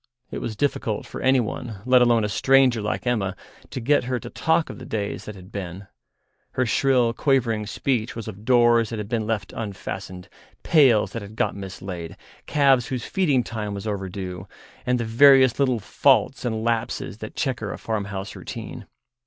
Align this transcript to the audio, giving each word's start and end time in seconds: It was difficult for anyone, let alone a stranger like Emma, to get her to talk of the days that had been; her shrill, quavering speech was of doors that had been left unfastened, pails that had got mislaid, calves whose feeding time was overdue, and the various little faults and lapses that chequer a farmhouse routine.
It 0.31 0.39
was 0.39 0.55
difficult 0.55 1.05
for 1.05 1.21
anyone, 1.21 1.81
let 1.85 2.01
alone 2.01 2.23
a 2.23 2.27
stranger 2.27 2.81
like 2.81 3.05
Emma, 3.05 3.35
to 3.69 3.79
get 3.79 4.05
her 4.05 4.19
to 4.21 4.31
talk 4.31 4.71
of 4.71 4.79
the 4.79 4.83
days 4.87 5.25
that 5.25 5.35
had 5.35 5.51
been; 5.51 5.85
her 6.53 6.65
shrill, 6.65 7.13
quavering 7.13 7.67
speech 7.67 8.15
was 8.15 8.27
of 8.27 8.43
doors 8.43 8.89
that 8.89 8.97
had 8.97 9.07
been 9.07 9.27
left 9.27 9.53
unfastened, 9.55 10.27
pails 10.63 11.11
that 11.11 11.21
had 11.21 11.35
got 11.35 11.55
mislaid, 11.55 12.17
calves 12.47 12.87
whose 12.87 13.05
feeding 13.05 13.43
time 13.43 13.75
was 13.75 13.85
overdue, 13.85 14.47
and 14.87 14.99
the 14.99 15.05
various 15.05 15.59
little 15.59 15.79
faults 15.79 16.45
and 16.45 16.63
lapses 16.63 17.19
that 17.19 17.35
chequer 17.35 17.71
a 17.71 17.77
farmhouse 17.77 18.35
routine. 18.35 18.87